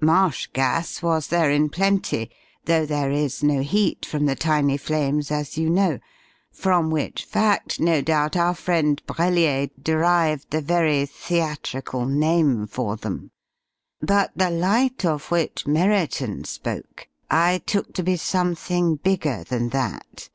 [0.00, 2.30] Marsh gas was there in plenty,
[2.64, 5.98] though there is no heat from the tiny flames, as you know,
[6.50, 13.32] from which fact, no doubt, our friend Brellier derived the very theatrical name for them,
[14.00, 20.30] but the light of which Merriton spoke I took to be something bigger than that.